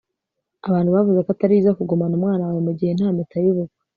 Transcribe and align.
abantu 0.67 0.89
bavuze 0.95 1.19
ko 1.25 1.29
atari 1.33 1.53
byiza 1.55 1.77
kugumana 1.77 2.13
umwana 2.19 2.41
wawe 2.47 2.61
mugihe 2.67 2.91
nta 2.93 3.07
mpeta 3.15 3.35
yubukwe 3.43 3.75